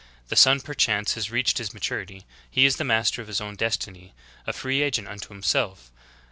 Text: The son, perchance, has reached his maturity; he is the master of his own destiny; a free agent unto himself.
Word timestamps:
The 0.29 0.35
son, 0.35 0.61
perchance, 0.61 1.13
has 1.13 1.29
reached 1.29 1.59
his 1.59 1.75
maturity; 1.75 2.25
he 2.49 2.65
is 2.65 2.77
the 2.77 2.83
master 2.83 3.21
of 3.21 3.27
his 3.27 3.39
own 3.39 3.55
destiny; 3.55 4.15
a 4.47 4.51
free 4.51 4.81
agent 4.81 5.07
unto 5.07 5.27
himself. 5.29 5.91